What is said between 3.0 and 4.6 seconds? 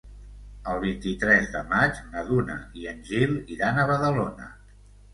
Gil iran a Badalona.